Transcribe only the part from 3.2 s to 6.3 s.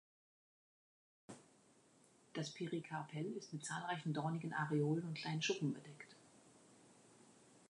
ist mit zahlreichen dornigen Areolen und kleinen Schuppen bedeckt.